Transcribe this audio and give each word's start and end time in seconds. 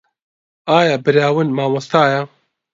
ئایا 0.69 0.95
براون 1.05 1.47
مامۆستایە؟ 1.57 2.21